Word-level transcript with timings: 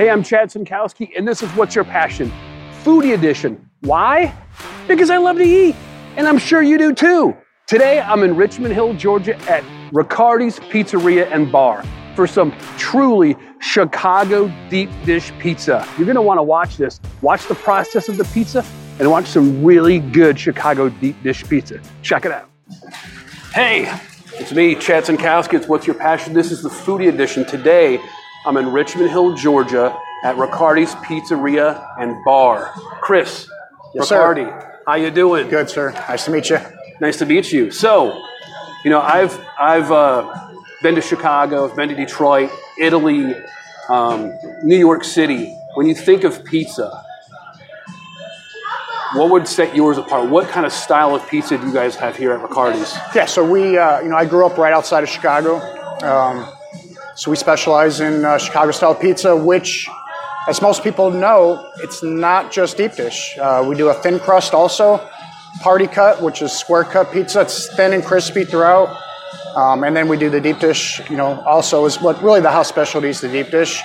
Hey, 0.00 0.08
I'm 0.08 0.22
Chad 0.22 0.48
Sinkowski, 0.48 1.10
and 1.14 1.28
this 1.28 1.42
is 1.42 1.50
What's 1.50 1.74
Your 1.74 1.84
Passion? 1.84 2.32
Foodie 2.82 3.12
Edition. 3.12 3.68
Why? 3.80 4.34
Because 4.88 5.10
I 5.10 5.18
love 5.18 5.36
to 5.36 5.44
eat, 5.44 5.76
and 6.16 6.26
I'm 6.26 6.38
sure 6.38 6.62
you 6.62 6.78
do 6.78 6.94
too. 6.94 7.36
Today, 7.66 8.00
I'm 8.00 8.22
in 8.22 8.34
Richmond 8.34 8.72
Hill, 8.72 8.94
Georgia 8.94 9.36
at 9.40 9.62
Ricciardi's 9.92 10.58
Pizzeria 10.58 11.30
and 11.30 11.52
Bar 11.52 11.84
for 12.16 12.26
some 12.26 12.56
truly 12.78 13.36
Chicago 13.60 14.50
deep 14.70 14.88
dish 15.04 15.34
pizza. 15.38 15.86
You're 15.98 16.06
gonna 16.06 16.22
wanna 16.22 16.42
watch 16.42 16.78
this. 16.78 16.98
Watch 17.20 17.46
the 17.46 17.56
process 17.56 18.08
of 18.08 18.16
the 18.16 18.24
pizza 18.24 18.64
and 19.00 19.10
watch 19.10 19.26
some 19.26 19.62
really 19.62 19.98
good 19.98 20.40
Chicago 20.40 20.88
deep 20.88 21.22
dish 21.22 21.46
pizza. 21.46 21.78
Check 22.00 22.24
it 22.24 22.32
out. 22.32 22.48
Hey, 23.52 23.94
it's 24.38 24.52
me, 24.52 24.76
Chad 24.76 25.04
Sinkowski. 25.04 25.58
It's 25.58 25.68
What's 25.68 25.86
Your 25.86 25.96
Passion? 25.96 26.32
This 26.32 26.50
is 26.50 26.62
the 26.62 26.70
Foodie 26.70 27.10
Edition. 27.10 27.44
Today, 27.44 28.00
I'm 28.46 28.56
in 28.56 28.72
Richmond 28.72 29.10
Hill, 29.10 29.34
Georgia 29.34 29.96
at 30.24 30.36
Ricciardi's 30.36 30.94
Pizzeria 30.96 31.86
and 31.98 32.22
Bar. 32.24 32.72
Chris, 33.00 33.48
Yes, 33.94 34.08
sir. 34.08 34.34
Ricciardi, 34.34 34.66
how 34.86 34.94
you 34.94 35.10
doing? 35.10 35.48
Good, 35.48 35.68
sir. 35.68 35.92
Nice 35.92 36.24
to 36.26 36.30
meet 36.30 36.48
you. 36.48 36.58
Nice 37.00 37.18
to 37.18 37.26
meet 37.26 37.52
you. 37.52 37.70
So, 37.70 38.22
you 38.84 38.90
know, 38.90 39.00
I've 39.00 39.38
I've 39.58 39.90
uh, 39.90 40.50
been 40.82 40.94
to 40.94 41.00
Chicago, 41.00 41.68
I've 41.68 41.76
been 41.76 41.88
to 41.90 41.94
Detroit, 41.94 42.50
Italy, 42.78 43.34
um, 43.88 44.32
New 44.62 44.78
York 44.78 45.04
City. 45.04 45.54
When 45.74 45.86
you 45.86 45.94
think 45.94 46.24
of 46.24 46.44
pizza, 46.44 47.04
what 49.14 49.30
would 49.30 49.48
set 49.48 49.74
yours 49.74 49.98
apart? 49.98 50.28
What 50.30 50.48
kind 50.48 50.64
of 50.64 50.72
style 50.72 51.14
of 51.14 51.28
pizza 51.28 51.58
do 51.58 51.66
you 51.66 51.72
guys 51.74 51.96
have 51.96 52.16
here 52.16 52.32
at 52.32 52.40
Ricciardi's? 52.40 52.96
Yeah, 53.14 53.24
so 53.26 53.44
we, 53.48 53.76
uh, 53.76 54.00
you 54.00 54.08
know, 54.08 54.16
I 54.16 54.24
grew 54.24 54.46
up 54.46 54.56
right 54.56 54.72
outside 54.72 55.02
of 55.02 55.08
Chicago. 55.08 55.56
Um, 56.02 56.50
so 57.16 57.30
we 57.30 57.36
specialize 57.36 58.00
in 58.00 58.24
uh, 58.24 58.38
Chicago 58.38 58.70
style 58.70 58.94
pizza, 58.94 59.36
which, 59.36 59.88
as 60.48 60.62
most 60.62 60.82
people 60.82 61.10
know, 61.10 61.70
it's 61.78 62.02
not 62.02 62.50
just 62.50 62.76
deep 62.76 62.92
dish. 62.94 63.36
Uh, 63.38 63.64
we 63.68 63.76
do 63.76 63.88
a 63.88 63.94
thin 63.94 64.18
crust 64.18 64.54
also, 64.54 65.06
party 65.60 65.86
cut, 65.86 66.22
which 66.22 66.42
is 66.42 66.52
square 66.52 66.84
cut 66.84 67.12
pizza. 67.12 67.42
It's 67.42 67.74
thin 67.76 67.92
and 67.92 68.04
crispy 68.04 68.44
throughout. 68.44 68.96
Um, 69.54 69.84
and 69.84 69.96
then 69.96 70.08
we 70.08 70.16
do 70.16 70.30
the 70.30 70.40
deep 70.40 70.60
dish, 70.60 71.00
you 71.10 71.16
know, 71.16 71.40
also 71.40 71.84
is 71.84 72.00
what 72.00 72.22
really 72.22 72.40
the 72.40 72.50
house 72.50 72.68
specialty 72.68 73.08
is 73.08 73.20
the 73.20 73.28
deep 73.28 73.50
dish, 73.50 73.82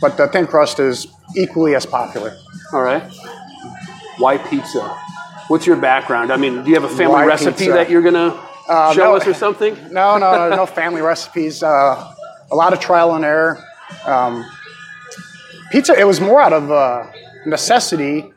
but 0.00 0.16
the 0.16 0.26
thin 0.28 0.46
crust 0.46 0.80
is 0.80 1.06
equally 1.36 1.74
as 1.74 1.86
popular. 1.86 2.36
All 2.72 2.82
right. 2.82 3.02
Why 4.18 4.38
pizza? 4.38 4.80
What's 5.48 5.66
your 5.66 5.76
background? 5.76 6.32
I 6.32 6.36
mean, 6.36 6.64
do 6.64 6.70
you 6.70 6.74
have 6.74 6.84
a 6.84 6.88
family 6.88 7.14
Why 7.14 7.26
recipe 7.26 7.58
pizza? 7.58 7.72
that 7.72 7.90
you're 7.90 8.02
gonna 8.02 8.30
show 8.66 8.92
no. 8.96 9.16
us 9.16 9.26
or 9.26 9.34
something? 9.34 9.76
No, 9.90 10.18
no, 10.18 10.48
no, 10.48 10.56
no 10.56 10.66
family 10.66 11.02
recipes. 11.02 11.62
Uh, 11.62 12.13
a 12.50 12.56
lot 12.56 12.72
of 12.72 12.80
trial 12.80 13.14
and 13.14 13.24
error. 13.24 13.62
Um, 14.06 14.44
pizza. 15.70 15.98
It 15.98 16.04
was 16.04 16.20
more 16.20 16.40
out 16.40 16.52
of 16.52 16.70
uh, 16.70 17.06
necessity. 17.46 18.30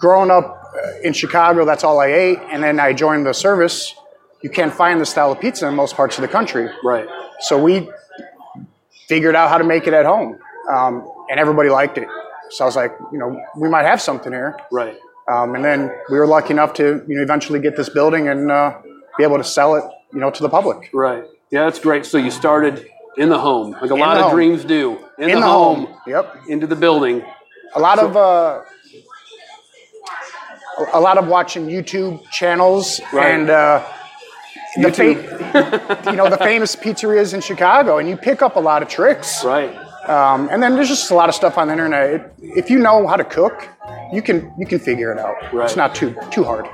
Growing 0.00 0.30
up 0.30 0.64
uh, 0.74 1.00
in 1.02 1.12
Chicago, 1.12 1.64
that's 1.64 1.84
all 1.84 2.00
I 2.00 2.06
ate, 2.06 2.38
and 2.50 2.62
then 2.62 2.80
I 2.80 2.92
joined 2.94 3.26
the 3.26 3.34
service. 3.34 3.94
You 4.42 4.48
can't 4.48 4.72
find 4.72 5.00
this 5.00 5.10
style 5.10 5.32
of 5.32 5.40
pizza 5.40 5.68
in 5.68 5.74
most 5.74 5.96
parts 5.96 6.16
of 6.16 6.22
the 6.22 6.28
country, 6.28 6.70
Right. 6.82 7.06
so 7.40 7.62
we 7.62 7.90
figured 9.06 9.34
out 9.36 9.50
how 9.50 9.58
to 9.58 9.64
make 9.64 9.86
it 9.86 9.92
at 9.92 10.06
home, 10.06 10.38
um, 10.70 11.06
and 11.28 11.38
everybody 11.38 11.68
liked 11.68 11.98
it. 11.98 12.08
So 12.50 12.64
I 12.64 12.66
was 12.66 12.76
like, 12.76 12.92
you 13.12 13.18
know, 13.18 13.38
we 13.56 13.68
might 13.68 13.84
have 13.84 14.00
something 14.00 14.32
here. 14.32 14.58
Right. 14.72 14.96
Um, 15.28 15.54
and 15.54 15.62
then 15.64 15.90
we 16.10 16.18
were 16.18 16.26
lucky 16.26 16.52
enough 16.52 16.72
to, 16.74 17.04
you 17.06 17.16
know, 17.16 17.22
eventually 17.22 17.60
get 17.60 17.76
this 17.76 17.88
building 17.90 18.28
and 18.28 18.50
uh, 18.50 18.78
be 19.18 19.24
able 19.24 19.36
to 19.36 19.44
sell 19.44 19.74
it, 19.76 19.84
you 20.12 20.20
know, 20.20 20.30
to 20.30 20.42
the 20.42 20.48
public. 20.48 20.88
Right. 20.94 21.24
Yeah, 21.50 21.64
that's 21.64 21.78
great. 21.78 22.06
So 22.06 22.16
you 22.16 22.30
started 22.30 22.86
in 23.20 23.28
the 23.28 23.38
home, 23.38 23.72
like 23.82 23.90
a 23.90 23.94
lot 23.94 24.16
of 24.16 24.24
home. 24.24 24.34
dreams 24.34 24.64
do. 24.64 24.98
In, 25.18 25.24
In 25.30 25.34
the, 25.36 25.40
the 25.40 25.46
home, 25.46 25.86
home. 25.86 25.96
Yep. 26.06 26.24
into 26.48 26.66
the 26.66 26.76
building. 26.76 27.22
a 27.74 27.80
lot 27.80 27.98
of 27.98 28.16
uh, 28.16 28.62
a 30.92 31.00
lot 31.00 31.18
of 31.18 31.26
watching 31.28 31.66
YouTube 31.66 32.22
channels 32.30 33.00
Right. 33.12 33.32
and 33.34 33.50
uh, 33.50 33.84
the 34.76 34.88
YouTube. 34.88 35.16
fa- 35.52 36.02
you 36.10 36.16
know 36.16 36.30
the 36.30 36.38
famous 36.38 36.74
pizzerias 36.76 37.34
in 37.34 37.40
Chicago, 37.40 37.98
and 37.98 38.08
you 38.08 38.16
pick 38.16 38.40
up 38.42 38.56
a 38.56 38.60
lot 38.60 38.82
of 38.82 38.88
tricks. 38.88 39.44
Right. 39.44 39.74
Um, 40.08 40.48
and 40.50 40.62
then 40.62 40.74
there's 40.74 40.88
just 40.88 41.10
a 41.10 41.14
lot 41.14 41.28
of 41.28 41.34
stuff 41.34 41.58
on 41.58 41.66
the 41.68 41.72
internet. 41.74 42.14
It, 42.14 42.32
if 42.60 42.70
you 42.70 42.78
know 42.78 43.06
how 43.06 43.16
to 43.16 43.24
cook, 43.24 43.68
you 44.12 44.22
can 44.22 44.52
you 44.58 44.66
can 44.66 44.78
figure 44.78 45.12
it 45.12 45.18
out. 45.18 45.36
Right. 45.52 45.66
It's 45.66 45.76
not 45.76 45.94
too 45.94 46.16
too 46.30 46.44
hard. 46.44 46.66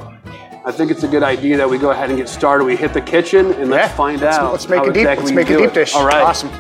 I 0.66 0.72
think 0.72 0.91
it's 0.91 1.04
a 1.04 1.09
good 1.09 1.22
idea 1.22 1.56
that 1.59 1.71
we 1.71 1.78
go 1.78 1.93
ahead 1.93 2.09
and 2.10 2.19
get 2.19 2.28
started. 2.28 2.65
We 2.65 2.75
hit 2.75 2.93
the 2.93 3.00
kitchen 3.00 3.53
and 3.53 3.71
let's 3.71 3.88
Yeah, 3.88 3.97
find 3.97 4.21
let's- 4.21 4.37
out. 4.37 4.50
Let's 4.50 4.69
make 4.69 4.81
a 4.82 4.87
deep. 4.87 4.97
exactly 4.97 5.25
Let's 5.27 5.37
make 5.37 5.50
a 5.50 5.59
deep 5.59 5.69
it. 5.69 5.75
dish. 5.75 5.94
All 5.94 6.04
right. 6.04 6.22
Awesome. 6.22 6.50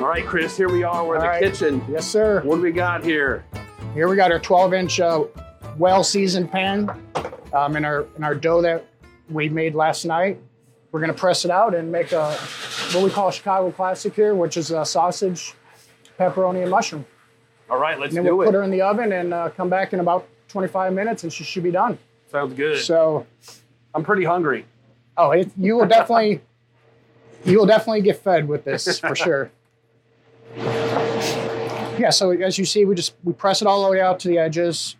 All 0.00 0.08
right, 0.08 0.24
Chris. 0.26 0.56
Here 0.56 0.70
we 0.70 0.82
are. 0.82 1.04
We're 1.04 1.16
in 1.16 1.20
the 1.20 1.26
right. 1.28 1.42
kitchen. 1.42 1.84
Yes, 1.90 2.06
sir. 2.06 2.40
What 2.42 2.56
do 2.56 2.62
we 2.62 2.72
got 2.72 3.04
here? 3.04 3.44
Here 3.92 4.08
we 4.08 4.16
got 4.16 4.32
our 4.32 4.38
12 4.38 4.72
inch 4.72 4.98
uh, 4.98 5.24
well 5.76 6.02
seasoned 6.02 6.50
pan 6.50 6.90
um, 7.52 7.76
in 7.76 7.84
our 7.84 8.06
in 8.16 8.24
our 8.24 8.34
dough 8.34 8.62
that 8.62 8.86
we 9.28 9.50
made 9.50 9.74
last 9.74 10.06
night. 10.06 10.40
We're 10.90 11.00
gonna 11.00 11.12
press 11.12 11.44
it 11.44 11.50
out 11.50 11.74
and 11.74 11.92
make 11.92 12.12
a 12.12 12.32
what 12.92 13.04
we 13.04 13.10
call 13.10 13.28
a 13.28 13.32
Chicago 13.32 13.70
classic 13.72 14.14
here, 14.14 14.34
which 14.34 14.56
is 14.56 14.70
a 14.70 14.86
sausage, 14.86 15.54
pepperoni, 16.18 16.62
and 16.62 16.70
mushroom. 16.70 17.04
All 17.70 17.78
right, 17.78 17.98
let's 17.98 18.10
And 18.10 18.18
then 18.18 18.24
do 18.32 18.36
we'll 18.36 18.42
it. 18.48 18.52
put 18.52 18.54
her 18.56 18.62
in 18.64 18.70
the 18.70 18.82
oven 18.82 19.12
and 19.12 19.32
uh, 19.32 19.48
come 19.50 19.68
back 19.70 19.92
in 19.92 20.00
about 20.00 20.26
25 20.48 20.92
minutes, 20.92 21.22
and 21.22 21.32
she 21.32 21.44
should 21.44 21.62
be 21.62 21.70
done. 21.70 21.98
Sounds 22.30 22.54
good. 22.54 22.78
So, 22.82 23.26
I'm 23.94 24.02
pretty 24.04 24.24
hungry. 24.24 24.64
oh, 25.16 25.30
it, 25.32 25.50
you 25.56 25.76
will 25.76 25.86
definitely 25.86 26.40
you 27.44 27.58
will 27.58 27.66
definitely 27.66 28.02
get 28.02 28.18
fed 28.22 28.46
with 28.48 28.64
this 28.64 28.98
for 29.00 29.14
sure. 29.24 29.50
Yeah. 30.56 32.10
So 32.10 32.30
as 32.30 32.58
you 32.58 32.64
see, 32.64 32.84
we 32.84 32.94
just 32.94 33.14
we 33.24 33.32
press 33.32 33.62
it 33.62 33.66
all 33.68 33.84
the 33.84 33.90
way 33.90 34.00
out 34.00 34.20
to 34.20 34.28
the 34.28 34.38
edges. 34.38 34.96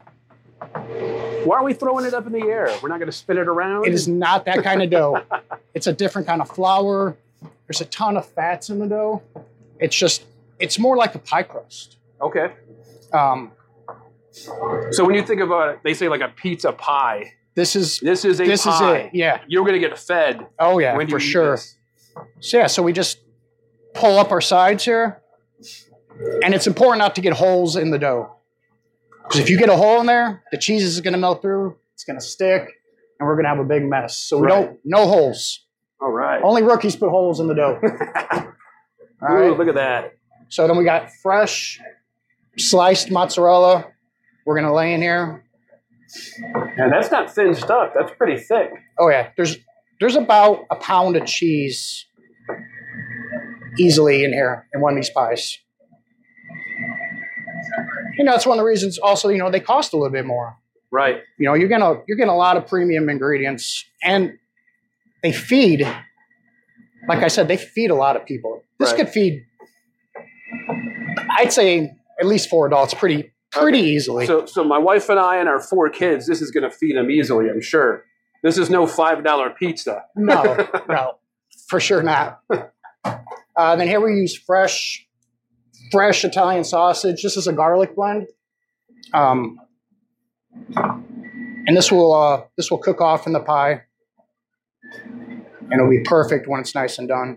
Why 0.73 1.57
are 1.59 1.65
we 1.65 1.73
throwing 1.73 2.05
it 2.05 2.13
up 2.15 2.27
in 2.27 2.33
the 2.33 2.43
air? 2.43 2.71
We're 2.83 2.89
not 2.91 2.99
going 2.99 3.11
to 3.11 3.17
spin 3.17 3.39
it 3.39 3.49
around. 3.49 3.87
It 3.87 3.95
is 3.95 4.07
not 4.07 4.45
that 4.45 4.63
kind 4.63 4.83
of 4.83 4.91
dough. 4.91 5.23
It's 5.75 5.87
a 5.87 5.93
different 5.93 6.27
kind 6.29 6.43
of 6.43 6.51
flour. 6.51 7.17
There's 7.67 7.81
a 7.81 7.87
ton 7.87 8.17
of 8.19 8.27
fats 8.27 8.69
in 8.69 8.79
the 8.79 8.87
dough. 8.87 9.23
It's 9.79 9.97
just, 9.97 10.25
it's 10.59 10.79
more 10.79 10.97
like 10.99 11.15
a 11.15 11.19
pie 11.19 11.45
crust. 11.45 11.97
Okay. 12.23 12.53
Um, 13.13 13.53
So 14.93 15.05
when 15.05 15.15
you 15.15 15.23
think 15.23 15.41
of 15.41 15.51
a, 15.51 15.79
they 15.85 15.95
say 15.95 16.09
like 16.09 16.21
a 16.21 16.29
pizza 16.29 16.73
pie. 16.73 17.33
this 17.57 17.75
is, 17.75 17.99
This 18.01 18.25
is 18.25 18.41
a 18.41 18.45
this 18.47 18.61
is 18.61 18.67
pie. 18.67 18.97
it. 18.99 19.11
Yeah. 19.15 19.41
You're 19.49 19.65
going 19.65 19.81
to 19.81 19.87
get 19.89 19.99
fed 19.99 20.47
Oh 20.59 20.79
yeah, 20.79 20.97
when 20.97 21.09
you 21.09 21.13
for 21.13 21.19
eat 21.19 21.29
sure. 21.29 21.51
this. 21.57 21.77
So 22.41 22.59
yeah, 22.59 22.67
so 22.67 22.83
we 22.83 22.93
just 22.93 23.19
pull 23.95 24.19
up 24.19 24.31
our 24.31 24.41
sides 24.41 24.85
here, 24.85 25.21
and 26.45 26.55
it's 26.55 26.67
important 26.67 26.99
not 26.99 27.15
to 27.17 27.21
get 27.21 27.33
holes 27.33 27.77
in 27.77 27.91
the 27.91 27.99
dough. 27.99 28.37
Because 29.23 29.41
if 29.41 29.49
you 29.51 29.59
get 29.59 29.69
a 29.69 29.77
hole 29.77 30.01
in 30.01 30.07
there, 30.07 30.43
the 30.53 30.59
cheese 30.59 30.83
is 30.85 31.01
going 31.01 31.13
to 31.13 31.19
melt 31.19 31.41
through. 31.43 31.77
It's 31.95 32.05
going 32.05 32.19
to 32.19 32.25
stick, 32.25 32.69
and 33.19 33.27
we're 33.27 33.35
going 33.35 33.45
to 33.45 33.51
have 33.51 33.59
a 33.61 33.65
big 33.65 33.85
mess. 33.85 34.17
So 34.19 34.39
we 34.39 34.47
Right. 34.49 34.67
don't, 34.67 34.79
no 34.85 35.07
holes. 35.07 35.65
All 36.01 36.11
right. 36.11 36.41
Only 36.43 36.63
rookies 36.63 36.97
put 36.97 37.11
holes 37.11 37.41
in 37.41 37.47
the 37.47 37.55
dough. 37.55 37.79
All 39.23 39.37
Ooh, 39.37 39.51
right. 39.51 39.59
look 39.59 39.69
at 39.69 39.75
that. 39.77 40.13
So 40.49 40.67
then 40.67 40.77
we 40.77 40.85
got 40.85 41.11
fresh 41.23 41.81
sliced 42.59 43.11
mozzarella. 43.11 43.87
We're 44.45 44.57
gonna 44.57 44.75
lay 44.75 44.93
in 44.95 45.03
here. 45.03 45.45
And 46.77 46.93
that's 46.93 47.11
not 47.11 47.33
thin 47.33 47.55
stuff. 47.55 47.93
That's 47.95 48.13
pretty 48.17 48.37
thick. 48.41 48.71
Oh 48.99 49.09
yeah, 49.09 49.31
there's 49.37 49.57
there's 50.01 50.17
about 50.17 50.65
a 50.71 50.77
pound 50.77 51.17
of 51.17 51.25
cheese 51.27 52.07
easily 53.79 54.25
in 54.25 54.33
here 54.33 54.67
in 54.75 54.81
one 54.81 54.95
of 54.95 54.97
these 54.97 55.11
pies. 55.11 55.59
You 58.19 58.25
know, 58.25 58.33
that's 58.33 58.47
one 58.47 58.59
of 58.59 58.63
the 58.63 58.67
reasons. 58.67 58.99
Also, 58.99 59.29
you 59.29 59.39
know, 59.39 59.51
they 59.51 59.61
cost 59.61 59.93
a 59.93 59.97
little 59.97 60.13
bit 60.13 60.27
more. 60.27 60.57
Right. 60.91 61.21
You 61.39 61.47
know, 61.47 61.55
you're 61.55 61.69
gonna 61.69 62.01
you're 62.09 62.17
getting 62.17 62.33
a 62.33 62.37
lot 62.37 62.57
of 62.57 62.67
premium 62.67 63.09
ingredients, 63.09 63.85
and 64.03 64.39
they 65.23 65.33
feed. 65.33 65.87
Like 67.09 67.23
I 67.23 67.29
said, 67.29 67.47
they 67.49 67.57
feed 67.57 67.91
a 67.91 67.95
lot 67.95 68.17
of 68.17 68.27
people. 68.27 68.63
This 68.79 68.91
Right. 68.91 68.99
could 68.99 69.09
feed. 69.11 69.45
I'd 71.39 71.53
say 71.53 71.93
at 72.21 72.27
least 72.27 72.49
four 72.49 72.67
adults 72.67 72.95
pretty 72.95 73.33
pretty 73.51 73.81
easily. 73.81 74.27
So, 74.27 74.47
so 74.47 74.63
my 74.63 74.79
wife 74.79 75.09
and 75.09 75.19
I 75.19 75.39
and 75.39 75.49
our 75.49 75.61
four 75.61 75.89
kids, 75.91 76.27
this 76.27 76.41
is 76.41 76.51
going 76.51 76.69
to 76.69 76.71
feed 76.71 76.97
them 76.97 77.11
easily, 77.11 77.49
I'm 77.51 77.61
sure. 77.61 78.05
This 78.43 78.59
is 78.59 78.71
no 78.71 78.87
five 78.87 79.25
dollar 79.25 79.51
pizza. 79.51 80.05
No, 80.17 80.69
no, 80.89 81.19
for 81.69 81.81
sure 81.81 82.03
not. 82.03 82.41
Uh, 83.57 83.77
then 83.77 83.89
here 83.89 84.01
we 84.01 84.13
use 84.15 84.37
fresh, 84.37 85.07
fresh 85.91 86.25
Italian 86.25 86.65
sausage. 86.65 87.23
This 87.23 87.37
is 87.37 87.47
a 87.47 87.53
garlic 87.53 87.95
blend, 87.95 88.29
um, 89.13 89.59
and 90.77 91.77
this 91.77 91.93
will 91.93 92.15
uh, 92.15 92.43
this 92.57 92.71
will 92.71 92.79
cook 92.79 93.01
off 93.01 93.27
in 93.27 93.35
the 93.35 93.41
pie, 93.41 93.83
and 95.03 95.73
it'll 95.73 95.91
be 95.91 96.01
perfect 96.01 96.49
when 96.49 96.61
it's 96.61 96.75
nice 96.75 96.99
and 96.99 97.09
done. 97.09 97.37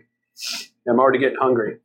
I'm 0.87 0.99
already 0.99 1.19
getting 1.19 1.37
hungry. 1.39 1.79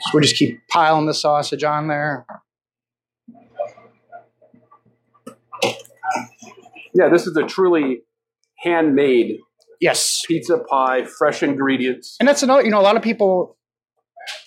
So 0.00 0.10
we 0.14 0.22
just 0.22 0.36
keep 0.36 0.60
piling 0.68 1.06
the 1.06 1.14
sausage 1.14 1.64
on 1.64 1.88
there. 1.88 2.26
Yeah, 6.94 7.08
this 7.10 7.26
is 7.26 7.36
a 7.36 7.44
truly 7.44 8.02
handmade 8.58 9.38
Yes. 9.80 10.24
pizza 10.26 10.58
pie, 10.58 11.04
fresh 11.04 11.42
ingredients. 11.42 12.16
And 12.18 12.28
that's 12.28 12.42
another, 12.42 12.64
you 12.64 12.70
know, 12.70 12.80
a 12.80 12.82
lot 12.82 12.96
of 12.96 13.02
people, 13.02 13.56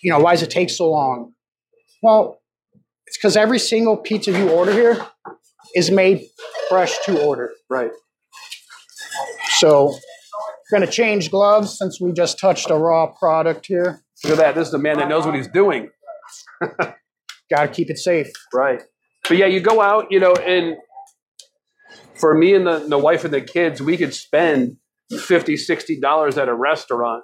you 0.01 0.11
know, 0.11 0.19
why 0.19 0.31
does 0.31 0.41
it 0.43 0.49
take 0.49 0.69
so 0.69 0.89
long? 0.89 1.33
Well, 2.01 2.41
it's 3.07 3.17
because 3.17 3.37
every 3.37 3.59
single 3.59 3.95
pizza 3.95 4.31
you 4.31 4.49
order 4.49 4.73
here 4.73 5.05
is 5.75 5.91
made 5.91 6.23
fresh 6.67 6.93
to 7.05 7.23
order. 7.23 7.51
Right. 7.69 7.91
So, 9.59 9.93
going 10.71 10.81
to 10.81 10.91
change 10.91 11.29
gloves 11.29 11.77
since 11.77 12.01
we 12.01 12.11
just 12.13 12.39
touched 12.39 12.69
a 12.69 12.75
raw 12.75 13.07
product 13.07 13.67
here. 13.67 14.01
Look 14.23 14.33
at 14.33 14.37
that. 14.39 14.55
This 14.55 14.67
is 14.67 14.73
a 14.73 14.79
man 14.79 14.97
that 14.97 15.07
knows 15.09 15.25
what 15.25 15.35
he's 15.35 15.47
doing. 15.47 15.89
Got 16.61 17.63
to 17.63 17.67
keep 17.67 17.89
it 17.89 17.97
safe. 17.97 18.31
Right. 18.53 18.81
But 19.27 19.37
yeah, 19.37 19.47
you 19.47 19.59
go 19.59 19.81
out, 19.81 20.07
you 20.11 20.19
know, 20.19 20.33
and 20.33 20.75
for 22.15 22.33
me 22.35 22.53
and 22.55 22.65
the, 22.67 22.79
the 22.87 22.97
wife 22.97 23.23
and 23.25 23.33
the 23.33 23.41
kids, 23.41 23.81
we 23.81 23.97
could 23.97 24.13
spend 24.13 24.77
50 25.11 25.55
$60 25.55 26.37
at 26.37 26.47
a 26.47 26.53
restaurant. 26.53 27.23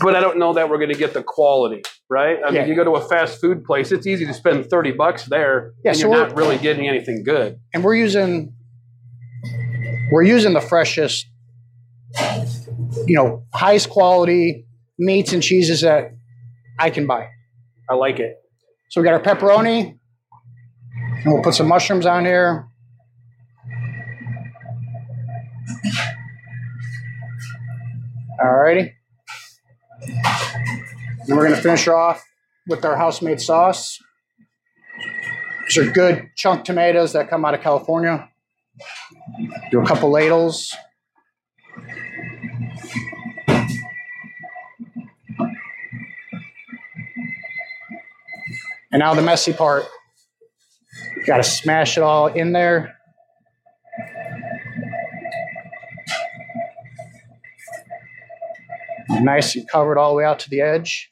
But 0.00 0.16
I 0.16 0.20
don't 0.20 0.38
know 0.38 0.54
that 0.54 0.70
we're 0.70 0.78
going 0.78 0.92
to 0.92 0.98
get 0.98 1.12
the 1.12 1.22
quality, 1.22 1.82
right? 2.08 2.38
I 2.44 2.50
Yeah. 2.50 2.60
mean, 2.60 2.68
you 2.70 2.76
go 2.76 2.84
to 2.84 2.92
a 2.92 3.06
fast 3.08 3.40
food 3.40 3.64
place, 3.64 3.92
it's 3.92 4.06
easy 4.06 4.24
to 4.26 4.32
spend 4.34 4.66
30 4.70 4.92
bucks 4.92 5.24
there 5.26 5.72
Yeah, 5.84 5.90
and 5.90 5.98
so 6.00 6.08
you're 6.08 6.16
not 6.26 6.36
really 6.36 6.56
getting 6.58 6.88
anything 6.88 7.22
good. 7.24 7.58
And 7.74 7.84
we're 7.84 7.96
using 7.96 8.54
we're 10.10 10.22
using 10.22 10.52
the 10.54 10.60
freshest 10.60 11.26
you 13.06 13.16
know, 13.16 13.44
highest 13.52 13.90
quality 13.90 14.63
meats 14.98 15.32
and 15.32 15.42
cheeses 15.42 15.80
that 15.82 16.12
I 16.78 16.90
can 16.90 17.06
buy. 17.06 17.28
I 17.88 17.94
like 17.94 18.18
it. 18.20 18.36
So 18.90 19.00
we 19.00 19.04
got 19.04 19.14
our 19.14 19.22
pepperoni, 19.22 19.98
and 21.00 21.24
we'll 21.26 21.42
put 21.42 21.54
some 21.54 21.68
mushrooms 21.68 22.06
on 22.06 22.24
here. 22.24 22.68
Alrighty. 28.42 28.92
And 31.26 31.36
we're 31.36 31.44
gonna 31.44 31.60
finish 31.60 31.88
off 31.88 32.22
with 32.66 32.84
our 32.84 32.96
house-made 32.96 33.40
sauce. 33.40 33.98
These 35.68 35.78
are 35.78 35.90
good 35.90 36.30
chunk 36.36 36.64
tomatoes 36.64 37.14
that 37.14 37.30
come 37.30 37.44
out 37.44 37.54
of 37.54 37.60
California. 37.62 38.28
Do 39.70 39.80
a 39.80 39.86
couple 39.86 40.10
ladles. 40.10 40.74
And 48.94 49.00
now 49.00 49.12
the 49.12 49.22
messy 49.22 49.52
part. 49.52 49.86
Got 51.26 51.38
to 51.38 51.42
smash 51.42 51.96
it 51.96 52.04
all 52.04 52.28
in 52.28 52.52
there. 52.52 52.96
Nice 59.10 59.56
and 59.56 59.68
covered 59.68 59.98
all 59.98 60.10
the 60.10 60.18
way 60.18 60.24
out 60.24 60.38
to 60.38 60.48
the 60.48 60.60
edge. 60.60 61.10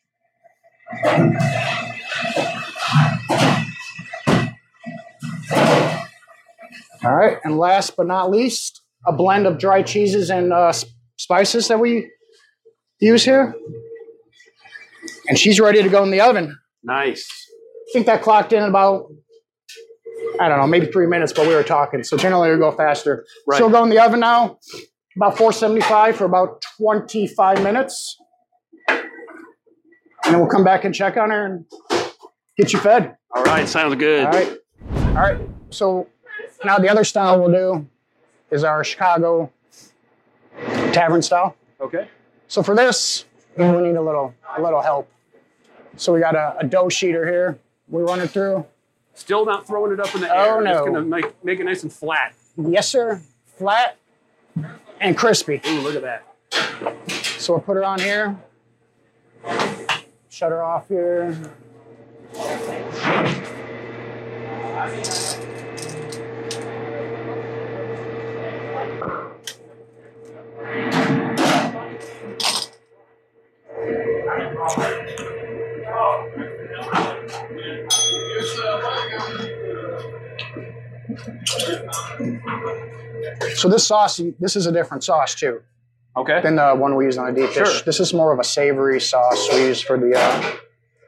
All 7.05 7.17
right, 7.17 7.38
and 7.43 7.58
last 7.58 7.96
but 7.96 8.06
not 8.06 8.31
least, 8.31 8.81
a 9.08 9.12
blend 9.12 9.44
of 9.44 9.58
dry 9.58 9.82
cheeses 9.82 10.31
and 10.31 10.52
uh, 10.52 10.73
spices 11.17 11.67
that 11.67 11.81
we 11.81 12.12
use 13.00 13.25
here. 13.25 13.56
And 15.26 15.37
she's 15.37 15.58
ready 15.58 15.82
to 15.82 15.88
go 15.88 16.05
in 16.05 16.12
the 16.12 16.20
oven. 16.20 16.56
Nice. 16.84 17.42
I 17.93 17.94
think 17.94 18.06
that 18.06 18.23
clocked 18.23 18.55
in 18.55 18.62
about, 18.62 19.12
I 20.41 20.49
don't 20.49 20.59
know, 20.59 20.67
maybe 20.67 20.87
three 20.87 21.06
minutes, 21.06 21.31
but 21.31 21.47
we 21.47 21.55
were 21.55 21.62
talking. 21.62 22.03
So 22.03 22.17
generally 22.17 22.50
we 22.50 22.56
go 22.56 22.73
faster. 22.73 23.27
Right. 23.47 23.59
So 23.59 23.67
we'll 23.67 23.73
go 23.73 23.85
in 23.85 23.91
the 23.91 24.03
oven 24.03 24.21
now, 24.21 24.59
about 25.15 25.37
475 25.37 26.17
for 26.17 26.25
about 26.25 26.65
25 26.79 27.62
minutes. 27.62 28.17
And 28.89 29.03
then 30.25 30.41
we'll 30.41 30.49
come 30.49 30.65
back 30.65 30.85
and 30.87 30.94
check 30.94 31.19
on 31.19 31.29
her 31.29 31.44
and 31.44 31.67
get 32.56 32.73
you 32.73 32.79
fed. 32.79 33.15
All 33.37 33.44
right, 33.44 33.69
sounds 33.69 33.94
good. 33.97 34.25
All 34.25 34.33
right. 34.33 34.59
All 35.09 35.12
right. 35.12 35.39
So 35.69 36.09
now 36.65 36.79
the 36.79 36.89
other 36.89 37.05
style 37.05 37.43
we'll 37.43 37.53
do 37.53 37.87
is 38.50 38.65
our 38.65 38.85
Chicago 38.85 39.53
tavern 40.93 41.21
style. 41.21 41.56
Okay. 41.79 42.09
So 42.49 42.62
for 42.62 42.75
this, 42.75 43.27
we 43.59 43.67
need 43.67 43.97
a 43.97 44.03
little 44.03 44.33
a 44.56 44.62
little 44.62 44.81
help. 44.81 45.11
So 45.99 46.15
we 46.15 46.21
got 46.21 46.35
a, 46.35 46.56
a 46.59 46.65
dough 46.65 46.87
sheeter 46.87 47.29
here. 47.29 47.59
We 47.93 48.03
run 48.03 48.21
it 48.21 48.31
through. 48.31 48.65
Still 49.12 49.44
not 49.44 49.67
throwing 49.67 49.93
it 49.93 50.00
up 50.00 50.15
in 50.15 50.23
the 50.23 50.31
Oh, 50.35 50.56
air. 50.59 50.65
Just 50.65 50.85
no. 50.87 50.91
going 50.93 50.94
to 50.94 51.03
make, 51.03 51.44
make 51.44 51.61
it 51.61 51.65
nice 51.65 51.83
and 51.83 51.93
flat. 51.93 52.35
Yes, 52.56 52.89
sir. 52.89 53.21
Flat 53.59 53.99
and 54.99 55.15
crispy. 55.17 55.61
Ooh, 55.67 55.81
look 55.81 55.94
at 55.94 56.03
that. 56.03 56.27
So 57.39 57.53
we'll 57.53 57.61
put 57.62 57.77
her 57.77 57.85
on 57.85 58.00
here. 58.00 58.35
Shut 60.31 60.50
her 60.50 60.62
off 60.62 60.89
here. 60.89 61.37
So 83.57 83.69
this 83.69 83.87
sauce, 83.87 84.21
this 84.39 84.57
is 84.57 84.67
a 84.67 84.73
different 84.73 85.05
sauce 85.05 85.35
too. 85.35 85.63
Okay. 86.15 86.43
than 86.43 86.57
the 86.57 86.75
one 86.75 86.95
we 86.97 87.07
use 87.07 87.17
on 87.17 87.29
a 87.29 87.33
deep 87.33 87.55
dish. 87.55 87.67
Sure. 87.67 87.83
This 87.87 87.99
is 87.99 88.13
more 88.13 88.35
of 88.35 88.39
a 88.39 88.45
savory 88.45 89.01
sauce 89.01 89.49
we 89.51 89.61
use 89.61 89.81
for 89.81 89.97
the 89.99 90.15
uh, 90.15 90.43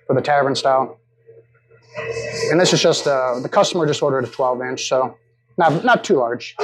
for 0.07 0.15
the 0.15 0.23
tavern 0.23 0.55
style. 0.55 0.99
And 2.51 2.59
this 2.59 2.73
is 2.73 2.81
just 2.81 3.07
uh, 3.07 3.39
the 3.41 3.49
customer 3.49 3.87
just 3.87 4.03
ordered 4.03 4.25
a 4.25 4.29
12 4.29 4.63
inch, 4.63 4.89
so 4.89 5.17
not 5.59 5.85
not 5.85 6.05
too 6.05 6.17
large. 6.17 6.57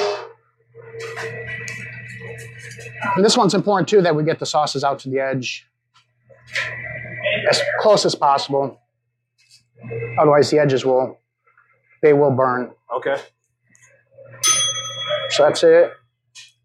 And 3.16 3.24
this 3.24 3.36
one's 3.36 3.54
important 3.54 3.88
too 3.88 4.00
that 4.02 4.14
we 4.16 4.24
get 4.24 4.38
the 4.38 4.46
sauces 4.46 4.84
out 4.84 4.98
to 5.00 5.10
the 5.10 5.20
edge 5.20 5.66
as 7.50 7.60
close 7.80 8.06
as 8.06 8.14
possible. 8.14 8.80
Otherwise, 10.18 10.50
the 10.50 10.58
edges 10.58 10.84
will 10.84 11.18
they 12.02 12.12
will 12.14 12.30
burn. 12.30 12.72
Okay. 12.96 13.16
So 15.30 15.44
that's 15.44 15.62
it. 15.62 15.92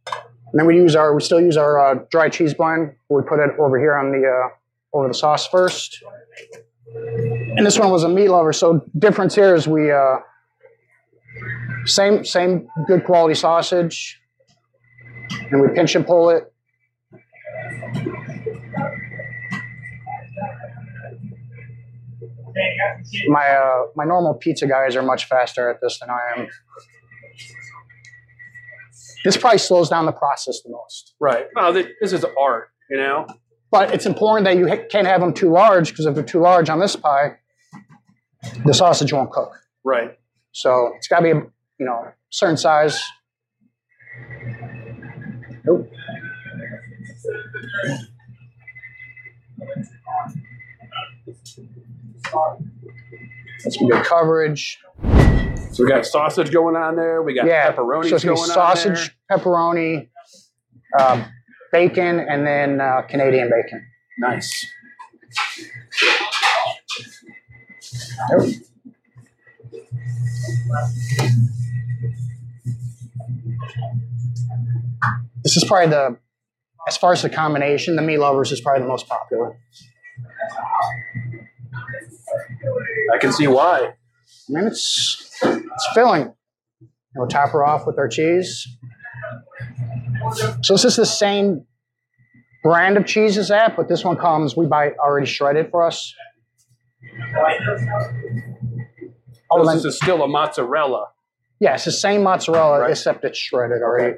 And 0.08 0.60
then 0.60 0.66
we 0.66 0.76
use 0.76 0.96
our, 0.96 1.14
we 1.14 1.22
still 1.22 1.42
use 1.42 1.58
our 1.58 1.80
uh, 1.80 2.00
dry 2.10 2.30
cheese 2.30 2.54
blend. 2.54 2.96
We 3.10 3.22
put 3.28 3.40
it 3.40 3.52
over 3.60 3.80
here 3.80 3.96
on 3.96 4.12
the, 4.12 4.28
uh, 4.28 4.98
over 4.98 5.08
the 5.08 5.14
sauce 5.14 5.48
first. 5.48 6.02
And 7.58 7.66
this 7.66 7.78
one 7.78 7.92
was 7.92 8.04
a 8.04 8.10
meat 8.10 8.30
lover. 8.30 8.54
So 8.54 8.86
difference 8.98 9.36
here 9.36 9.54
is 9.54 9.68
we, 9.68 9.92
uh, 9.92 10.18
same, 11.86 12.24
same 12.24 12.68
good 12.88 13.04
quality 13.04 13.36
sausage. 13.36 14.20
And 15.52 15.62
we 15.62 15.68
pinch 15.76 15.96
and 15.96 16.06
pull 16.06 16.30
it. 16.30 16.52
My, 23.28 23.50
uh, 23.50 23.88
my 23.96 24.06
normal 24.06 24.36
pizza 24.36 24.66
guys 24.68 24.96
are 24.96 25.04
much 25.04 25.26
faster 25.26 25.70
at 25.70 25.82
this 25.82 26.00
than 26.00 26.10
I 26.10 26.22
am. 26.38 26.48
This 29.26 29.38
probably 29.38 29.58
slows 29.58 29.90
down 29.90 30.06
the 30.06 30.12
process 30.12 30.62
the 30.62 30.70
most. 30.70 31.16
Right. 31.20 31.48
Well, 31.56 31.74
this 31.74 32.14
is 32.14 32.24
art, 32.40 32.70
you 32.92 32.98
know? 32.98 33.26
But 33.72 33.92
it's 33.92 34.06
important 34.06 34.46
that 34.46 34.56
you 34.56 34.68
ha- 34.68 34.86
can't 34.90 35.08
have 35.08 35.20
them 35.20 35.34
too 35.34 35.52
large 35.52 35.90
because 35.90 36.06
if 36.06 36.14
they're 36.14 36.24
too 36.24 36.40
large 36.40 36.70
on 36.70 36.80
this 36.80 36.96
pie, 36.96 37.38
the 38.64 38.74
sausage 38.74 39.12
won't 39.12 39.32
cook. 39.32 39.52
Right. 39.84 40.18
So 40.52 40.92
it's 40.96 41.08
got 41.08 41.18
to 41.18 41.24
be 41.24 41.32
a 41.32 41.42
you 41.80 41.86
know 41.86 42.12
certain 42.30 42.56
size. 42.56 43.04
Nope. 45.66 45.90
That's 53.64 53.78
some 53.80 53.90
good 53.90 54.06
coverage. 54.06 54.80
So 55.76 55.84
we 55.84 55.90
got 55.90 56.06
sausage 56.06 56.54
going 56.54 56.78
on 56.78 56.96
there. 56.96 57.22
We 57.22 57.34
got 57.34 57.48
yeah, 57.48 57.74
pepperoni 57.74 58.18
so 58.18 58.18
going 58.18 58.38
sausage, 58.38 59.12
on 59.30 59.38
there. 59.38 59.38
pepperoni, 59.38 60.08
uh, 60.98 61.26
bacon, 61.70 62.22
and 62.22 62.48
then 62.48 62.80
uh, 62.80 63.02
Canadian 63.02 63.50
bacon. 63.50 63.86
Nice. 64.18 64.66
This 75.44 75.58
is 75.58 75.66
probably 75.66 75.90
the, 75.90 76.18
as 76.88 76.96
far 76.96 77.12
as 77.12 77.22
the 77.22 77.30
combination, 77.30 77.98
the 77.98 78.02
meat 78.02 78.20
lovers 78.20 78.54
is 78.54 78.62
probably 78.62 78.84
the 78.84 78.88
most 78.88 79.10
popular. 79.10 79.58
I 83.14 83.18
can 83.18 83.34
see 83.34 83.48
why. 83.48 83.96
I 84.50 84.52
mean, 84.54 84.68
it's 84.68 85.30
it's 85.44 85.88
filling. 85.94 86.22
And 86.24 86.34
we'll 87.16 87.28
top 87.28 87.50
her 87.52 87.64
off 87.66 87.86
with 87.88 87.98
our 87.98 88.08
cheese. 88.08 88.68
So 90.62 90.74
this 90.74 90.86
is 90.86 90.96
the 90.96 91.06
same 91.06 91.66
brand 92.64 92.98
of 92.98 93.06
cheese 93.06 93.38
as 93.38 93.50
that, 93.50 93.76
but 93.78 93.88
this 93.88 94.04
one 94.04 94.18
comes, 94.18 94.56
we 94.58 94.66
buy 94.66 94.88
it 94.88 94.96
already 95.00 95.28
shredded 95.28 95.70
for 95.70 95.86
us. 95.86 96.14
Oh, 99.52 99.72
this 99.72 99.86
is 99.86 99.98
still 99.98 100.24
a 100.24 100.28
mozzarella. 100.28 101.08
yeah, 101.60 101.76
it's 101.76 101.86
the 101.86 101.92
same 101.92 102.24
mozzarella, 102.24 102.82
Right. 102.82 102.90
except 102.92 103.24
it's 103.24 103.38
shredded 103.38 103.82
already. 103.82 104.18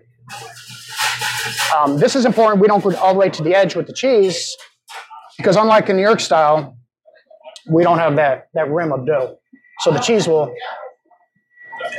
Um, 1.78 2.00
this 2.00 2.16
is 2.16 2.26
important. 2.26 2.62
We 2.62 2.68
don't 2.68 2.84
go 2.84 2.96
all 2.96 3.14
the 3.14 3.20
way 3.20 3.30
to 3.30 3.44
the 3.44 3.54
edge 3.54 3.76
with 3.76 3.88
the 3.88 3.94
cheese, 3.94 4.56
because 5.38 5.56
unlike 5.58 5.90
in 5.90 5.98
New 5.98 6.02
York 6.02 6.20
style, 6.20 6.78
we 7.70 7.84
don't 7.84 8.00
have 8.00 8.16
that, 8.16 8.48
that 8.54 8.70
rim 8.72 8.92
of 8.92 9.06
dough. 9.06 9.38
So 9.80 9.92
the 9.92 10.00
cheese 10.00 10.28
will 10.28 10.54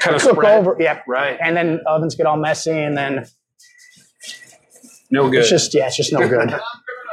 Kind 0.01 0.17
of 0.17 0.23
cook 0.23 0.33
spread. 0.33 0.59
over, 0.59 0.77
yeah, 0.81 1.01
Right. 1.07 1.39
and 1.41 1.57
then 1.57 1.81
ovens 1.87 2.15
get 2.17 2.27
all 2.27 2.37
messy, 2.37 2.73
and 2.73 2.97
then 2.97 3.25
No 5.11 5.31
good. 5.31 5.41
It's 5.41 5.49
just 5.51 5.75
yeah, 5.75 5.87
it's 5.87 5.97
just 5.97 6.13
no 6.13 6.29
good. 6.29 6.53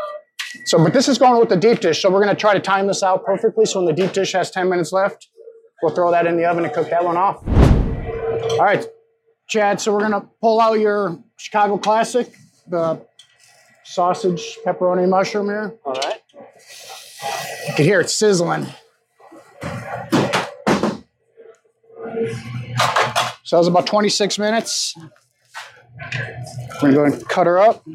so, 0.66 0.84
but 0.84 0.92
this 0.94 1.08
is 1.08 1.18
going 1.18 1.40
with 1.40 1.50
the 1.50 1.56
deep 1.58 1.80
dish. 1.80 2.02
So 2.02 2.10
we're 2.10 2.24
going 2.24 2.36
to 2.36 2.40
try 2.40 2.54
to 2.54 2.60
time 2.60 2.88
this 2.88 3.04
out 3.04 3.24
perfectly. 3.24 3.66
So 3.66 3.80
when 3.80 3.86
the 3.86 3.94
deep 4.02 4.12
dish 4.14 4.34
has 4.34 4.50
10 4.52 4.68
minutes 4.70 4.92
left, 4.92 5.28
we'll 5.84 5.94
throw 5.94 6.12
that 6.12 6.26
in 6.26 6.36
the 6.38 6.46
oven 6.46 6.66
and 6.66 6.74
cook 6.74 6.90
that 6.90 7.04
one 7.06 7.16
off. 7.18 7.48
All 7.48 8.58
right, 8.58 8.86
Chad. 9.48 9.80
So 9.80 9.94
we're 9.94 10.08
going 10.08 10.20
to 10.20 10.28
pull 10.42 10.60
out 10.60 10.80
your 10.80 11.18
Chicago 11.38 11.78
classic, 11.78 12.34
the 12.68 13.00
sausage 13.84 14.58
pepperoni 14.66 15.08
mushroom 15.08 15.46
here. 15.48 15.76
All 15.86 15.94
right. 15.94 16.22
You 17.68 17.74
can 17.76 17.86
hear 17.86 18.02
it 18.02 18.10
sizzling. 18.10 18.66
So 23.44 23.56
that 23.56 23.60
was 23.60 23.68
about 23.68 23.86
26 23.88 24.40
minutes. 24.40 24.96
We're 26.82 26.92
gonna 26.92 26.94
go 26.94 27.04
and 27.06 27.28
cut 27.30 27.48
her 27.48 27.60
up. 27.60 27.86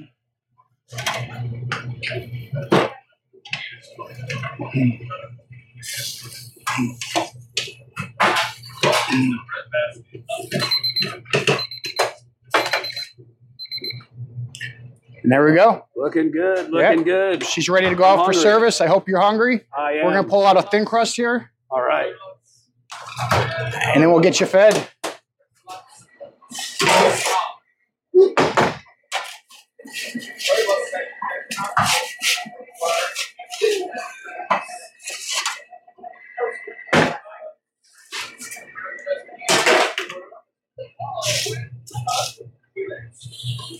And 15.22 15.30
there 15.30 15.44
we 15.44 15.54
go. 15.54 15.84
Looking 15.96 16.30
good. 16.30 16.70
Looking 16.70 16.98
Yep. 16.98 17.04
good. 17.04 17.44
She's 17.46 17.68
ready 17.68 17.88
to 17.88 17.94
go 17.94 18.04
out 18.04 18.24
for 18.24 18.32
service. 18.32 18.80
I 18.80 18.86
hope 18.86 19.08
you're 19.08 19.20
hungry. 19.20 19.66
I 19.76 19.92
am. 19.92 20.06
We're 20.06 20.14
gonna 20.14 20.28
pull 20.28 20.46
out 20.46 20.56
a 20.56 20.62
thin 20.62 20.84
crust 20.84 21.16
here, 21.16 21.50
All 21.70 21.82
right. 21.82 22.12
And 23.60 24.02
then 24.02 24.10
we'll 24.10 24.20
get 24.20 24.40
you 24.40 24.46
fed. 24.46 24.88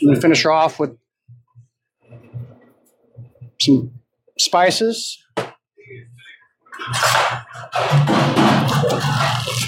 And 0.01 0.15
then 0.15 0.21
finish 0.21 0.43
her 0.43 0.53
off 0.53 0.79
with 0.79 0.97
some 3.61 3.93
spices. 4.39 5.23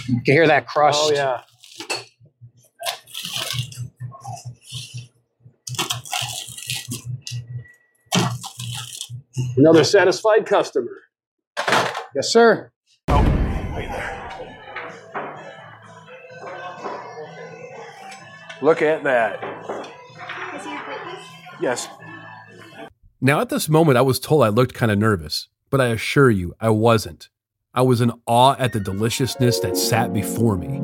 You 0.09 0.21
can 0.25 0.35
hear 0.35 0.47
that 0.47 0.67
crust. 0.67 1.01
Oh 1.03 1.13
yeah. 1.13 1.43
Another 9.57 9.85
satisfied 9.85 10.47
customer. 10.47 10.91
Yes, 12.15 12.29
sir. 12.29 12.71
Look 18.63 18.81
at 18.81 19.03
that. 19.03 19.41
Yes. 21.61 21.89
Now, 23.21 23.41
at 23.41 23.49
this 23.49 23.69
moment, 23.69 23.99
I 23.99 24.03
was 24.03 24.21
told 24.21 24.45
I 24.45 24.49
looked 24.49 24.75
kind 24.75 24.93
of 24.93 24.99
nervous, 24.99 25.49
but 25.73 25.81
I 25.81 25.87
assure 25.87 26.31
you, 26.31 26.55
I 26.61 26.69
wasn't. 26.69 27.31
I 27.73 27.81
was 27.81 28.03
in 28.03 28.13
awe 28.27 28.55
at 28.59 28.75
the 28.75 28.79
deliciousness 28.79 29.59
that 29.61 29.75
sat 29.75 30.13
before 30.13 30.59
me. 30.59 30.81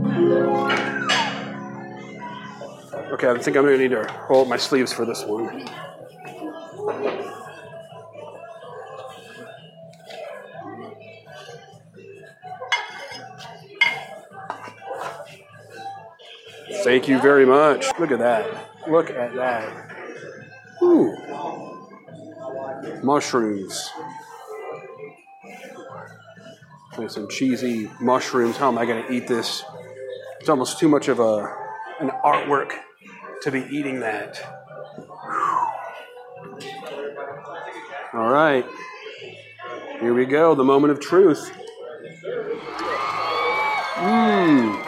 Okay, 3.12 3.28
I 3.28 3.38
think 3.38 3.58
I'm 3.58 3.64
gonna 3.64 3.76
need 3.76 3.90
to 3.90 4.10
roll 4.30 4.42
up 4.42 4.48
my 4.48 4.56
sleeves 4.56 4.90
for 4.90 5.04
this 5.04 5.22
one. 5.26 5.68
Thank 16.82 17.08
you 17.08 17.20
very 17.20 17.44
much. 17.44 17.84
Look 17.98 18.10
at 18.10 18.20
that. 18.20 18.70
Look 18.88 19.10
at 19.10 19.34
that. 19.34 19.96
Ooh. 20.82 21.14
Mushrooms. 23.02 23.90
Some 27.06 27.28
cheesy 27.28 27.88
mushrooms. 28.00 28.56
How 28.56 28.68
am 28.68 28.76
I 28.76 28.84
going 28.84 29.04
to 29.04 29.12
eat 29.12 29.28
this? 29.28 29.62
It's 30.40 30.48
almost 30.48 30.78
too 30.78 30.88
much 30.88 31.08
of 31.08 31.20
a 31.20 31.54
an 32.00 32.10
artwork 32.24 32.72
to 33.42 33.50
be 33.50 33.60
eating 33.70 34.00
that. 34.00 34.40
All 38.12 38.28
right. 38.28 38.66
Here 40.00 40.12
we 40.12 40.26
go. 40.26 40.54
The 40.54 40.64
moment 40.64 40.90
of 40.90 41.00
truth. 41.00 41.50
Mmm. 43.94 44.84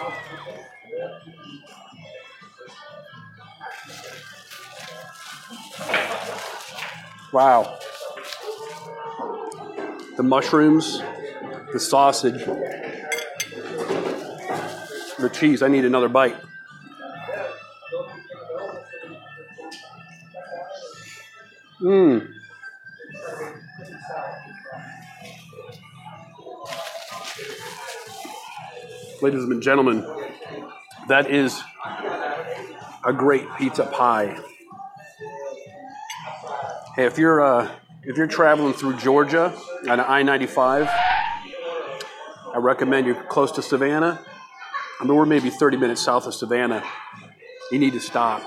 Wow. 7.33 7.79
The 10.17 10.23
mushrooms, 10.25 11.01
the 11.73 11.81
sausage, 11.81 12.45
the 15.19 15.31
cheese. 15.33 15.63
I 15.63 15.69
need 15.69 15.85
another 15.85 16.09
bite. 16.09 16.37
Mmm. 21.81 22.29
Ladies 29.23 29.45
and 29.45 29.63
gentlemen, 29.63 30.07
that 31.09 31.31
is 31.31 31.61
a 33.05 33.13
great 33.13 33.47
pizza 33.57 33.85
pie. 33.87 34.39
Hey, 36.97 37.07
if 37.07 37.19
you're 37.19 37.41
uh, 37.41 37.71
if 38.03 38.17
you're 38.17 38.27
traveling 38.27 38.73
through 38.73 38.97
Georgia 38.97 39.55
on 39.89 40.01
I-95, 40.01 40.89
I 40.89 41.10
recommend 42.61 43.07
you're 43.07 43.23
close 43.25 43.53
to 43.53 43.63
Savannah. 43.63 44.25
I 45.01 45.05
mean, 45.05 45.15
we're 45.15 45.27
maybe 45.27 45.51
30 45.51 45.77
minutes 45.77 46.03
south 46.03 46.27
of 46.27 46.35
Savannah. 46.35 46.85
You 47.73 47.79
need 47.79 47.93
to 47.95 48.01
stop. 48.01 48.43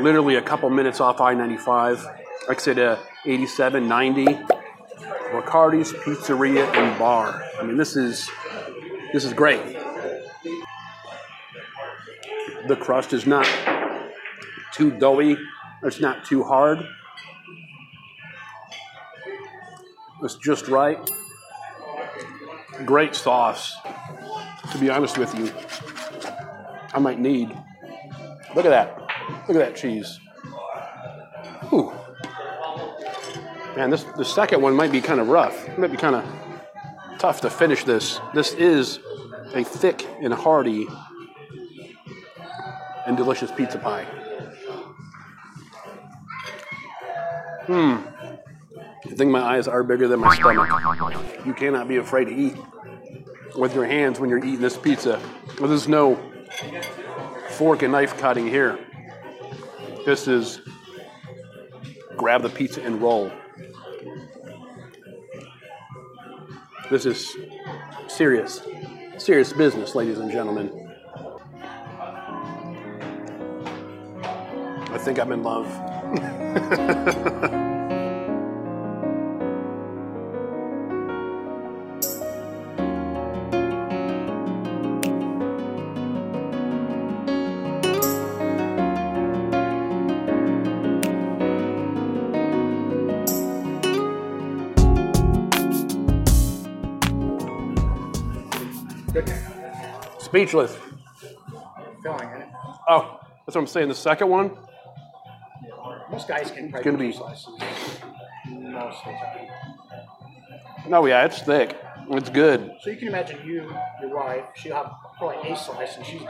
Literally 0.00 0.36
a 0.36 0.42
couple 0.42 0.70
minutes 0.70 1.00
off 1.00 1.20
I-95, 1.20 2.04
like 2.48 2.58
I 2.58 2.60
said, 2.60 2.78
uh, 2.78 2.98
87, 3.24 3.88
90. 3.88 4.24
Ricciardi's 4.24 5.92
Pizzeria 5.92 6.66
and 6.74 6.98
Bar. 6.98 7.44
I 7.58 7.62
mean, 7.62 7.76
this 7.76 7.96
is 7.96 8.30
this 9.12 9.24
is 9.24 9.32
great. 9.34 9.60
The 12.66 12.76
crust 12.76 13.12
is 13.12 13.26
not 13.26 13.46
too 14.72 14.90
doughy. 14.90 15.36
It's 15.82 16.00
not 16.00 16.24
too 16.24 16.44
hard. 16.44 16.78
It's 20.22 20.36
just 20.36 20.68
right. 20.68 20.98
Great 22.84 23.14
sauce. 23.14 23.76
To 24.72 24.78
be 24.78 24.90
honest 24.90 25.18
with 25.18 25.36
you, 25.38 25.52
I 26.92 26.98
might 26.98 27.18
need. 27.18 27.48
Look 28.54 28.64
at 28.64 28.70
that. 28.70 28.98
Look 29.48 29.56
at 29.56 29.74
that 29.74 29.76
cheese. 29.76 30.20
Ooh. 31.72 31.92
Man, 33.76 33.90
this 33.90 34.04
the 34.16 34.24
second 34.24 34.60
one 34.60 34.74
might 34.74 34.92
be 34.92 35.00
kind 35.00 35.20
of 35.20 35.28
rough. 35.28 35.68
It 35.68 35.78
might 35.78 35.90
be 35.90 35.96
kind 35.96 36.16
of 36.16 36.24
tough 37.18 37.40
to 37.42 37.50
finish 37.50 37.84
this. 37.84 38.20
This 38.34 38.52
is 38.54 39.00
a 39.54 39.64
thick 39.64 40.06
and 40.22 40.32
hearty 40.32 40.86
and 43.06 43.16
delicious 43.16 43.50
pizza 43.50 43.78
pie. 43.78 44.04
Hmm. 47.66 47.96
Think 49.18 49.32
my 49.32 49.42
eyes 49.42 49.66
are 49.66 49.82
bigger 49.82 50.06
than 50.06 50.20
my 50.20 50.34
stomach. 50.36 51.44
You 51.44 51.52
cannot 51.52 51.88
be 51.88 51.96
afraid 51.96 52.26
to 52.26 52.34
eat 52.34 52.56
with 53.56 53.74
your 53.74 53.84
hands 53.84 54.20
when 54.20 54.30
you're 54.30 54.38
eating 54.38 54.60
this 54.60 54.76
pizza. 54.76 55.20
Well, 55.58 55.68
there's 55.68 55.88
no 55.88 56.16
fork 57.50 57.82
and 57.82 57.90
knife 57.90 58.16
cutting 58.18 58.46
here. 58.46 58.78
This 60.06 60.28
is 60.28 60.60
grab 62.16 62.42
the 62.42 62.48
pizza 62.48 62.80
and 62.82 63.02
roll. 63.02 63.32
This 66.88 67.04
is 67.04 67.36
serious, 68.06 68.62
serious 69.18 69.52
business, 69.52 69.96
ladies 69.96 70.18
and 70.18 70.30
gentlemen. 70.30 70.86
I 74.90 74.98
think 74.98 75.18
I'm 75.18 75.32
in 75.32 75.42
love. 75.42 75.66
Speechless. 100.38 100.78
Filling 102.00 102.28
it. 102.28 102.46
Oh, 102.88 103.18
that's 103.44 103.56
what 103.56 103.62
I'm 103.62 103.66
saying. 103.66 103.88
The 103.88 103.94
second 103.96 104.28
one, 104.28 104.56
Most 106.12 106.28
guys 106.28 106.52
can 106.52 106.70
probably 106.70 106.84
gonna 106.92 106.98
be- 106.98 107.08
most 107.08 107.48
of 107.48 107.58
the 107.58 107.64
time. 107.66 109.48
no, 110.88 111.06
yeah, 111.06 111.24
it's 111.24 111.42
thick. 111.42 111.76
It's 112.10 112.30
good. 112.30 112.72
So 112.82 112.90
you 112.90 112.96
can 112.98 113.08
imagine 113.08 113.44
you, 113.44 113.68
your 114.00 114.14
wife, 114.14 114.44
she'll 114.54 114.76
have 114.76 114.92
probably 115.18 115.50
a 115.50 115.56
slice 115.56 115.96
and 115.96 116.06
she's. 116.06 116.22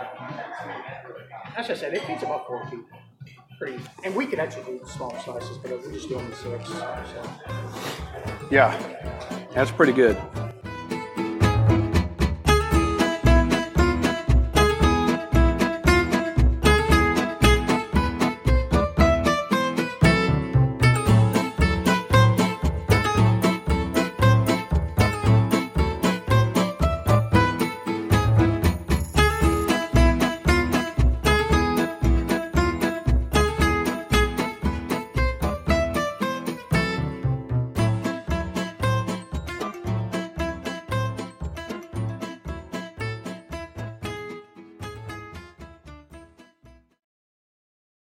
As 1.55 1.69
I 1.69 1.75
said, 1.75 1.93
it 1.93 2.03
feeds 2.05 2.23
about 2.23 2.47
four 2.47 2.65
people. 2.65 2.89
Pretty, 3.59 3.79
and 4.05 4.17
we 4.17 4.25
could 4.25 4.39
actually 4.39 4.65
do 4.65 4.81
smaller 4.87 5.19
slices, 5.21 5.59
but 5.59 5.71
we're 5.71 5.93
just 5.93 6.09
doing 6.09 6.27
the 6.31 6.35
six. 6.35 6.69
So. 6.69 7.31
Yeah, 8.51 8.75
that's 9.53 9.71
pretty 9.71 9.93
good. 9.93 10.17